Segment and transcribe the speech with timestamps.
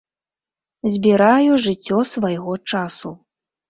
[0.95, 3.19] Збіраю жыццё свайго часу.